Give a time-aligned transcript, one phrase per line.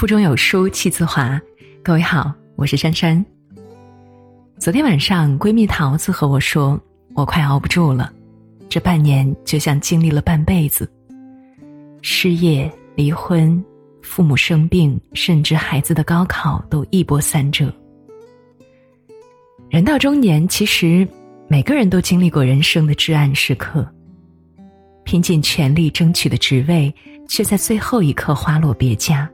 [0.00, 1.38] 腹中有书气自华。
[1.82, 3.22] 各位好，我是珊珊。
[4.58, 6.80] 昨天晚上，闺蜜桃子和我说，
[7.12, 8.10] 我快熬不住了，
[8.66, 10.90] 这半年就像经历了半辈子，
[12.00, 13.62] 失业、离婚、
[14.00, 17.70] 父母生病，甚至孩子的高考都一波三折。
[19.68, 21.06] 人到中年，其实
[21.46, 23.86] 每个人都经历过人生的至暗时刻，
[25.04, 26.90] 拼尽全力争取的职位，
[27.28, 29.30] 却在最后一刻花落别家。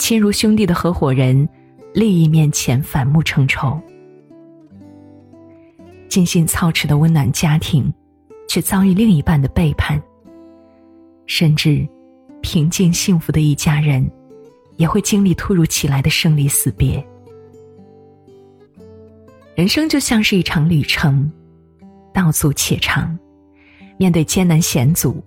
[0.00, 1.46] 亲如兄弟的合伙人，
[1.92, 3.78] 利益面前反目成仇；
[6.08, 7.92] 精心操持的温暖家庭，
[8.48, 10.02] 却遭遇另一半的背叛。
[11.26, 11.86] 甚至，
[12.40, 14.10] 平静幸福的一家人，
[14.78, 17.06] 也会经历突如其来的生离死别。
[19.54, 21.30] 人生就像是一场旅程，
[22.14, 23.16] 道阻且长。
[23.98, 25.22] 面对艰难险阻，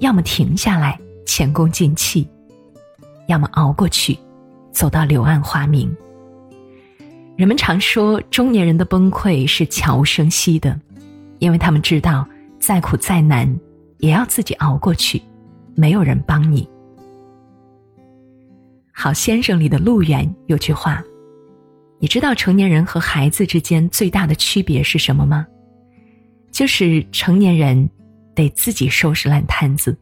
[0.00, 2.28] 要么停下来前功尽弃。
[3.30, 4.18] 要么熬过去，
[4.72, 5.88] 走到柳暗花明。
[7.36, 10.78] 人们常说，中年人的崩溃是悄无声息的，
[11.38, 12.26] 因为他们知道，
[12.58, 13.48] 再苦再难，
[13.98, 15.22] 也要自己熬过去，
[15.76, 16.68] 没有人帮你。
[18.92, 21.00] 好先生里的陆远有句话
[22.00, 25.46] ：“你知道成年人和孩子之间最大的区别是什么吗？
[26.50, 27.88] 就是成年人
[28.34, 29.96] 得自己收拾烂摊子。”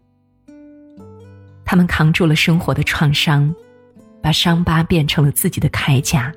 [1.70, 3.54] 他们扛住了生活的创伤，
[4.22, 6.32] 把伤疤变成了自己的铠甲，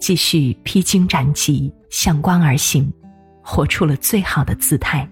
[0.00, 2.92] 继续披荆斩棘，向光而行，
[3.40, 5.08] 活出了最好的姿态。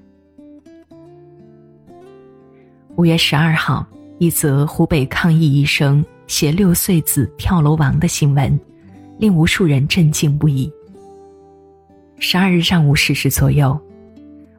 [2.97, 3.87] 五月十二号，
[4.19, 8.59] 一则湖北抗疫医生携六岁子跳楼亡的新闻，
[9.17, 10.69] 令无数人震惊不已。
[12.19, 13.81] 十二日上午十时左右，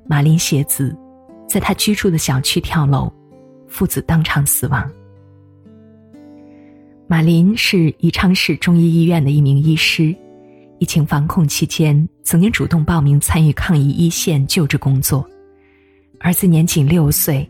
[0.08, 0.98] 马林携子
[1.46, 3.12] 在他居住的小区跳楼。
[3.68, 4.88] 父子当场死亡。
[7.06, 10.16] 马林是宜昌市中医医院的一名医师，
[10.80, 15.28] 疫情防控期间曾经主动报名参与抗疫一线救治工作。
[16.20, 17.48] 儿子年仅六岁，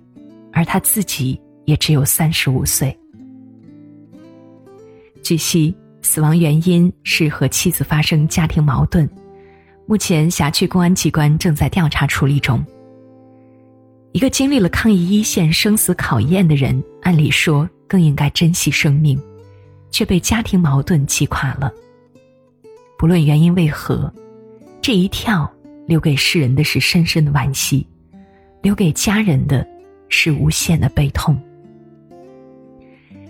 [0.51, 2.97] 而他自己也只有三十五岁。
[5.21, 9.07] 据悉，死亡原因是和妻子发生家庭矛盾，
[9.85, 12.63] 目前辖区公安机关正在调查处理中。
[14.13, 19.19] 一个经历了抗疫一线生死考验的人，按理说更应该珍惜生命，
[19.93, 21.71] 却被家庭矛盾击垮了。
[22.97, 24.11] 不论原因为何，
[24.81, 25.49] 这一跳
[25.85, 27.87] 留给世人的是深深的惋惜，
[28.61, 29.65] 留给家人的
[30.09, 31.39] 是无限的悲痛。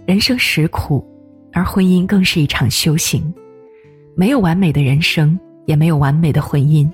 [0.05, 1.05] 人生实苦，
[1.51, 3.31] 而婚姻更是一场修行。
[4.15, 6.89] 没有完美的人生，也没有完美的婚姻。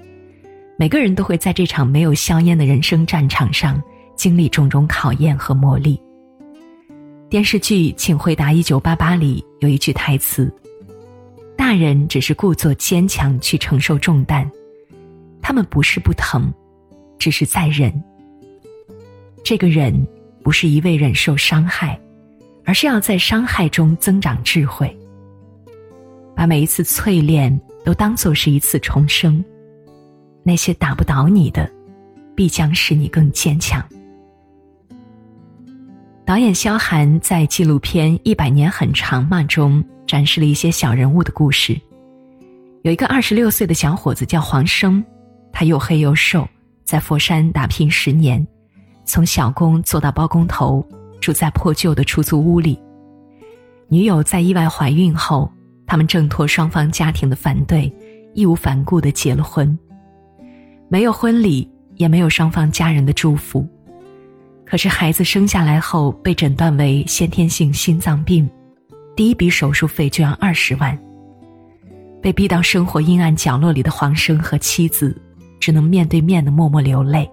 [0.78, 3.81] 每个人都会在这场没有硝烟的人生战场上
[4.16, 6.00] 经历种种考验和磨砺。
[7.29, 10.51] 电视剧《请回答一九八八》里有一句台词
[11.56, 14.50] ：“大人只是故作坚强去承受重担，
[15.40, 16.51] 他们不是不疼，
[17.19, 17.94] 只是在忍。
[19.44, 19.94] 这个忍
[20.41, 22.01] 不是一味忍受伤害，
[22.66, 24.97] 而是要在伤害中增长智慧，
[26.35, 29.46] 把每一次淬炼都当做是一次重生。”
[30.41, 31.72] 那些打不倒你的，
[32.35, 33.88] 必将使你更坚强。
[36.29, 41.75] 导演萧寒在纪录片《一百年很长嘛》中展示了一些小人物的故事。
[42.84, 45.03] 有一个二十六岁的小伙子叫黄生，
[45.51, 46.47] 他又黑又瘦，
[46.85, 48.45] 在佛山打拼十年，
[49.06, 50.88] 从小工做到包工头，
[51.19, 52.79] 住在破旧的出租屋里。
[53.88, 55.51] 女友在意外怀孕后，
[55.88, 57.91] 他们挣脱双方家庭的反对，
[58.35, 59.75] 义无反顾的结了婚。
[60.90, 63.67] 没有婚礼，也没有双方家人的祝福。
[64.69, 68.47] 可是孩子生下来后被诊断为先天性心脏病，
[69.16, 70.96] 第一笔手术费就要二十万。
[72.22, 75.20] 被逼到生活阴暗角落里的黄生和妻子，
[75.59, 77.28] 只能面对面的默默流泪。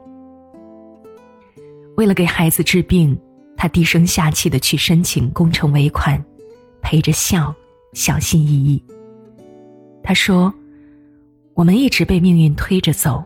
[1.98, 3.18] 为了给孩子治病，
[3.54, 6.24] 他低声下气的去申请工程尾款，
[6.80, 7.54] 陪着笑，
[7.92, 8.82] 小心翼翼。
[10.02, 10.50] 他说
[11.52, 13.22] ：“我们一直被命运推着走。”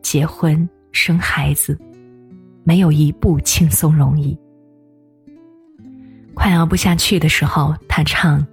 [0.00, 1.76] 结婚生孩子，
[2.66, 4.36] 没有一步轻松容易。
[6.34, 8.44] 快熬不下去的时候，他唱：“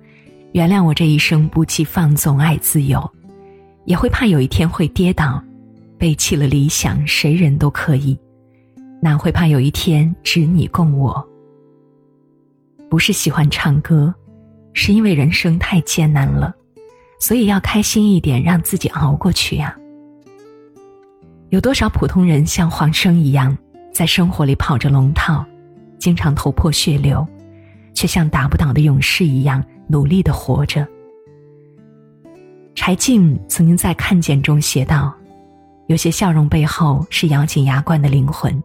[0.54, 3.12] 原谅我这一生不羁放纵爱自由，
[3.86, 5.44] 也会怕有一天会跌倒，
[5.98, 8.15] 背弃了理想，谁人都可以，
[9.01, 11.27] 哪会怕有一天只你共我？”
[12.88, 14.13] 不是喜欢唱歌，
[14.74, 16.54] 是因为人生太艰难了，
[17.19, 19.75] 所以要开心一点，让自己熬过去呀。
[21.50, 23.57] 有多少普通人像黄生一样，
[23.94, 25.45] 在生活里跑着龙套，
[26.00, 27.25] 经常头破血流，
[27.94, 30.86] 却像打不倒的勇士一样努力的活着。
[32.74, 35.13] 柴静曾经在《看见》中写道
[35.86, 38.62] ：“有些笑容背后是咬紧牙关的灵魂。”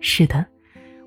[0.00, 0.44] 是的，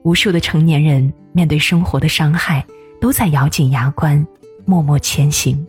[0.03, 2.65] 无数的成年人面对生活的伤害，
[3.01, 4.25] 都在咬紧牙关，
[4.63, 5.63] 默默前行。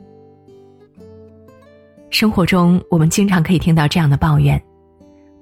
[2.11, 4.63] 生活中，我们经常可以听到这样的抱怨：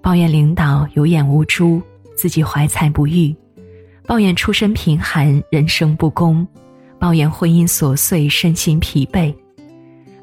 [0.01, 1.83] 抱怨领导有眼无珠，
[2.17, 3.35] 自己怀才不遇；
[4.07, 6.47] 抱怨出身贫寒，人生不公；
[6.99, 9.35] 抱怨婚姻琐碎，身心疲惫。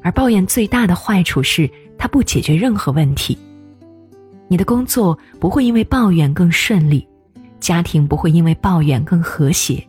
[0.02, 3.38] 而抱怨最大的坏处是，它不解决任何问题。
[4.48, 7.06] 你的工作不会因为抱怨更顺利。
[7.60, 9.80] 家庭不会因为抱怨更和谐，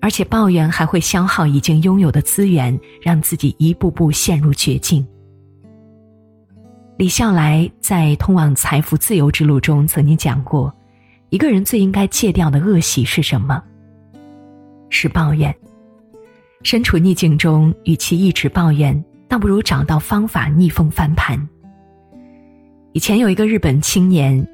[0.00, 5.06] 而且抱怨还会消耗已经拥有的资源，让自己一步步陷入绝境。
[6.98, 10.74] 李笑来在《通往财富自由之路》中曾经讲过，
[11.30, 13.62] 一个人最应该戒掉的恶习是什么？
[14.90, 15.54] 是抱怨。
[16.62, 21.48] 身处逆境中，与其一直抱怨，倒不如找到方法逆风翻盘。
[22.92, 24.46] 以前有一个日本青年。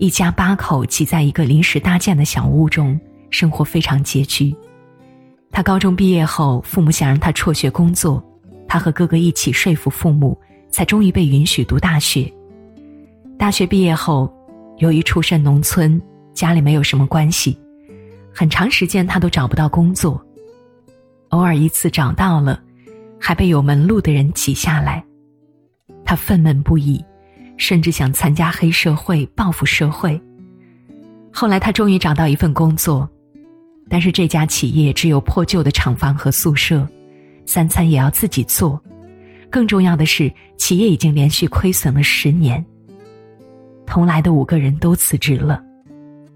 [0.00, 2.96] 一家八口挤在一个临时搭建的小屋中，
[3.30, 4.54] 生活非常拮据。
[5.50, 8.22] 他高中毕业后，父母想让他辍学工作，
[8.68, 10.40] 他和哥哥一起说服父母，
[10.70, 12.32] 才终于被允许读大学。
[13.36, 14.32] 大学毕业后，
[14.78, 16.00] 由于出身农村，
[16.34, 17.58] 家里没有什么关系，
[18.34, 20.24] 很长时间他都找不到工作。
[21.28, 22.60] 偶尔一次找到了，
[23.20, 25.04] 还被有门路的人挤下来，
[26.04, 27.04] 他愤懑不已。
[27.60, 30.22] 甚至想参加黑社会报复社会。
[31.32, 33.10] 后来他终于找到一份工作，
[33.90, 36.88] 但是这家企业只有破旧的厂房和宿舍，
[37.46, 38.80] 三餐也要自己做。
[39.50, 42.64] 更重要的是，企业已经连续亏损了十年。
[43.88, 45.62] 同来的五个人都辞职了，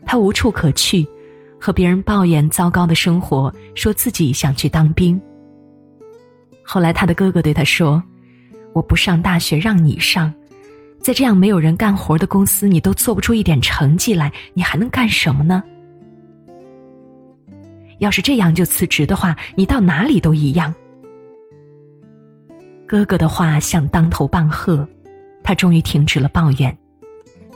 [0.04, 1.06] 他无处可去，
[1.60, 5.20] 和别人抱怨糟糕的生活，说自己想去当兵。
[6.64, 8.02] 后来他的哥哥对他说
[8.72, 10.32] ：“我不上大学，让你上。”
[11.02, 15.60] 在这样没有人干活的公司，你都做不出一点成绩来，你还能干什么呢？
[17.98, 20.72] 要是这样就辞职的话，你到哪里都一样。
[22.86, 24.88] 哥哥的话像当头棒喝，
[25.42, 26.76] 他终于停止了抱怨，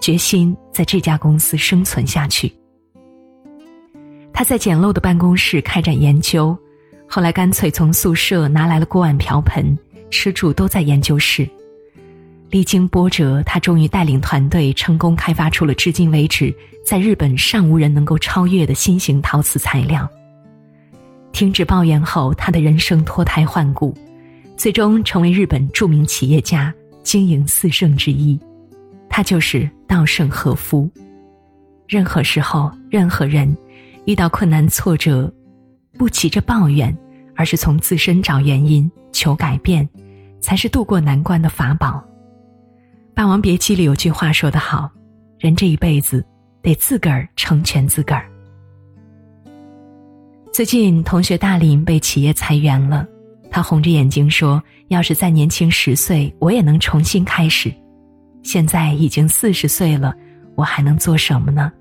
[0.00, 2.52] 决心在这家公司生存下去。
[4.32, 6.56] 他在简陋的办公室开展研究，
[7.08, 9.76] 后来干脆从宿舍拿来了锅碗瓢盆，
[10.10, 11.48] 吃住都在研究室。
[12.50, 16.54] 历经波折，他终于带领团队成功开发出了至今为止
[16.84, 20.08] 在日本尚无人能够超越的新型陶瓷材料。
[21.32, 23.96] 停止抱怨后，他的人生脱胎换骨，
[24.56, 26.72] 最终成为日本著名企业家、
[27.02, 28.38] 经营四圣之一。
[29.08, 30.91] 他就是稻盛和夫。
[31.88, 33.56] 任何时候，任何人
[34.05, 35.32] 遇到困难挫折，
[35.97, 36.97] 不急着抱怨，
[37.35, 39.88] 而是从自身找原因、求改变，
[40.41, 42.03] 才是渡过难关的法宝。
[43.14, 44.91] 《霸王别姬》里有句话说得好
[45.38, 46.25] ：“人这一辈子
[46.61, 48.29] 得自个儿成全自个儿。”
[50.53, 53.06] 最近，同学大林被企业裁员了，
[53.51, 57.72] 他红着眼睛说：“要是再年轻十岁，我也能重新开始。
[58.46, 60.15] 现在已经四十岁了，
[60.55, 61.72] 我还能做什么呢？”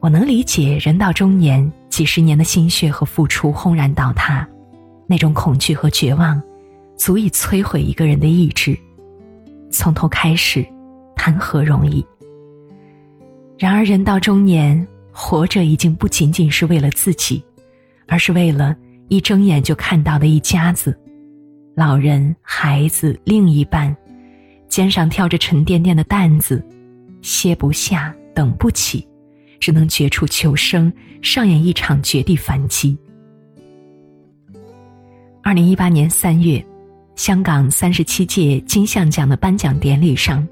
[0.00, 4.48] 我能理解人到中年，几十年的心血和付出轰然倒塌，
[5.06, 6.42] 那种恐惧和绝望，
[6.96, 8.76] 足以摧毁一个人的意志。
[9.70, 10.66] 从头开始，
[11.14, 12.04] 谈何容易？
[13.58, 17.44] 然而人到中年，活着已经不仅仅是为了自己，
[18.08, 18.74] 而是为了
[19.08, 20.98] 一睁眼就看到的一家子，
[21.76, 23.96] 老人、孩子、另一半，
[24.72, 26.64] 肩上挑着沉甸甸的担子，
[27.20, 29.06] 歇不下，等不起，
[29.60, 32.96] 只能绝处求生，上演一场绝地反击。
[35.42, 36.64] 二零一八年三月。
[37.16, 40.48] 香港三十七届金像奖的颁奖典礼上，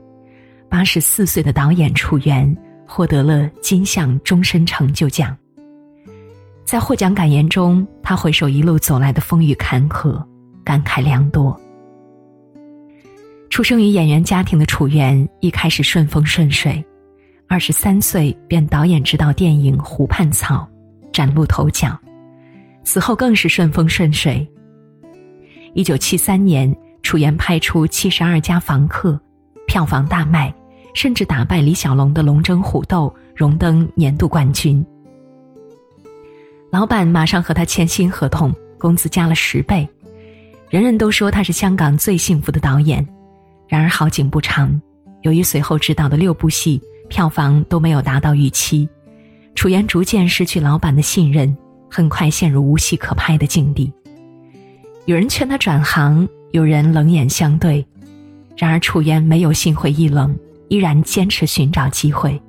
[0.68, 2.54] 八十四岁的导演楚原
[2.86, 5.34] 获得了金像终身成就奖。
[6.66, 10.22] 在获奖感言中，他回首一路走来的风雨坎坷，
[10.62, 11.58] 感慨良多。
[13.50, 16.82] 出生于演员家庭的楚原一开始顺风顺水，
[17.48, 20.66] 二十三岁便导演执导电影《湖畔草》，
[21.12, 21.98] 崭露头角，
[22.84, 24.48] 此后更是顺风顺水。
[25.74, 29.12] 一九七三年，楚原拍出《七十二家房客》，
[29.66, 30.54] 票房大卖，
[30.94, 34.84] 甚至打败李小龙的《龙争虎斗》，荣登年度冠军。
[36.70, 39.86] 老板马上和他签新合同，工资加了十倍，
[40.68, 43.04] 人人都说他是香港最幸福的导演。
[43.70, 44.82] 然而好景不长，
[45.22, 48.88] 由于随后执导的六部戏票房都没有达到预期，
[49.54, 51.56] 楚原逐渐失去老板的信任，
[51.88, 53.92] 很快陷入无戏可拍的境地。
[55.04, 57.86] 有人劝他转行，有人冷眼相对，
[58.56, 60.36] 然而楚原没有心灰意冷，
[60.66, 62.42] 依然坚持寻找机会。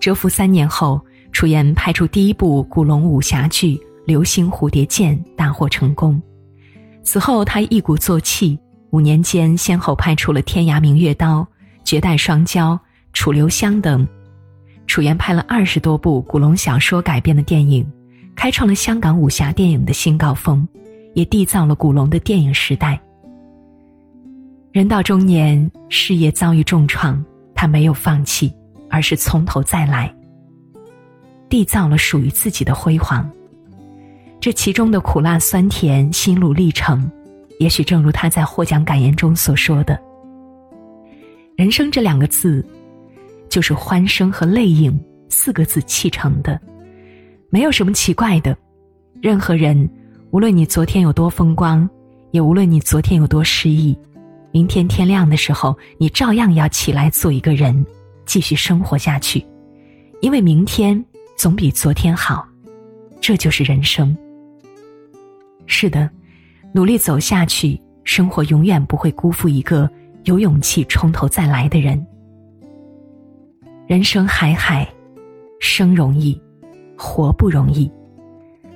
[0.00, 1.00] 蛰伏三年后，
[1.32, 6.20] 楚原拍出第一部古龙武侠剧《流星蝴蝶剑》，大获成功。
[7.02, 8.58] 此后，他一鼓作气，
[8.90, 11.40] 五年间先后拍出了《天涯明月刀》
[11.84, 12.72] 《绝代双骄》
[13.12, 14.06] 《楚留香》等。
[14.86, 17.86] 楚原拍了二十多部古龙小说改编的电影，
[18.34, 20.66] 开创了香港武侠电影的新高峰，
[21.14, 23.00] 也缔造了古龙的电影时代。
[24.72, 28.52] 人到中年，事业遭遇重创，他没有放弃。
[28.92, 30.12] 而是从头再来，
[31.48, 33.30] 缔造了属于自己的辉煌。
[34.40, 37.08] 这其中的苦辣酸甜、心路历程，
[37.60, 40.00] 也许正如他在获奖感言中所说的
[41.56, 42.66] ：“人生这两个字，
[43.50, 44.98] 就是欢声和泪影
[45.28, 46.58] 四个字砌成的，
[47.50, 48.56] 没有什么奇怪的。
[49.20, 49.88] 任何人，
[50.30, 51.86] 无论你昨天有多风光，
[52.30, 53.94] 也无论你昨天有多失意，
[54.52, 57.84] 明天天亮的时候，你照样要起来做一个人。”
[58.26, 59.44] 继续生活下去，
[60.20, 61.04] 因为明天
[61.36, 62.46] 总比昨天好，
[63.20, 64.16] 这就是人生。
[65.66, 66.08] 是的，
[66.72, 69.90] 努力走下去，生活永远不会辜负一个
[70.24, 72.06] 有勇气从头再来的人。
[73.88, 74.88] 人生海海，
[75.58, 76.40] 生容易，
[76.96, 77.90] 活不容易，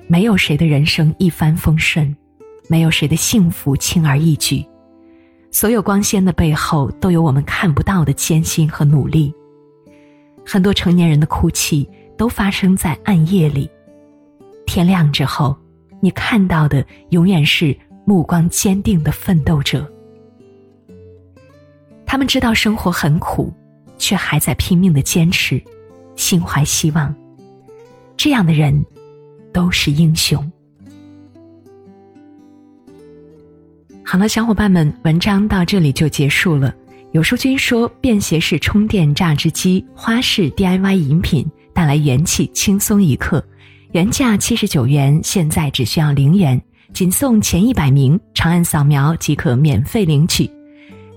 [0.07, 2.13] 没有谁的人生一帆风顺，
[2.67, 4.65] 没有谁的幸福轻而易举，
[5.51, 9.33] 所有光鲜的背后，都有我们看不到的艰辛和努力。
[10.45, 13.69] 很多成年人的哭泣都发生在暗夜里，
[14.65, 15.55] 天亮之后，
[16.01, 17.75] 你看到的永远是
[18.05, 19.91] 目光坚定的奋斗者。
[22.05, 23.51] 他们知道生活很苦，
[23.97, 25.61] 却还在拼命的坚持，
[26.15, 27.13] 心怀希望。
[28.15, 28.85] 这样的人，
[29.51, 30.49] 都是英雄。
[34.05, 36.73] 好了，小伙伴们，文章到这里就结束了。
[37.11, 43.43] 有书君说，便携式充电榨汁机，花式 DIY 饮品，带来元气，轻松一刻。
[43.93, 46.61] 原价七十九元，现在只需要零元，
[46.95, 50.49] 仅送前一百名，长按扫描即可免费领取。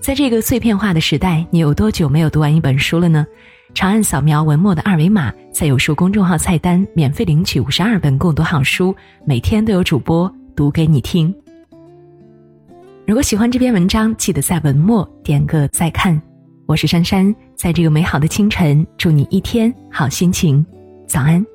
[0.00, 3.24] 在这个碎片化的时代，你有多久没有读完一本书了呢？
[3.74, 8.92] 长按扫描文末的二维码，在有书公众号菜单免费领取五十二本共读好书，
[9.24, 11.32] 每天都有主播读给你听。
[13.06, 16.20] 如果喜欢这篇文章，记得在文末点个再看。
[16.66, 20.66] 我是珊珊，在这个美好的清晨，祝你一天好心情。
[21.06, 21.46] 早安。